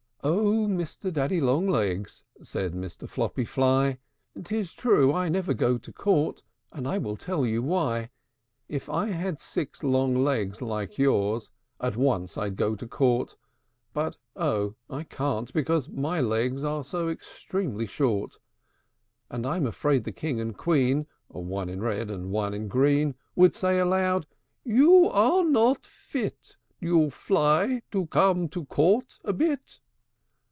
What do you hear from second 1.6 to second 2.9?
legs!" Said